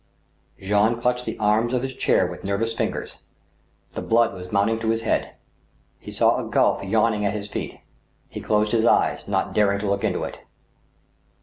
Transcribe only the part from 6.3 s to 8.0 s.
a g^lf yawning at his feet.